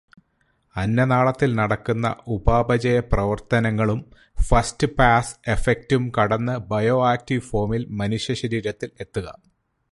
അന്നനാളത്തിൽ 0.75 1.49
നടക്കുന്ന 1.55 2.05
ഉപാപചയ 2.27 2.99
പ്രവർത്തനങ്ങളും 3.11 3.99
ഫസ്റ്റ് 4.37 4.89
പാസ് 4.95 5.35
എഫക്റ്റും 5.47 6.05
കടന്നു 6.17 6.57
ബയോആക്റ്റീവ് 6.71 7.47
ഫോമിൽ 7.49 7.85
മനുഷ്യശരീരത്തിൽ 8.01 8.91
എത്തുക. 8.99 9.27